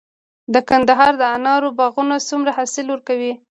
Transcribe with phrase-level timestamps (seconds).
[0.53, 3.33] د کندهار د انارو باغونه څومره حاصل ورکوي؟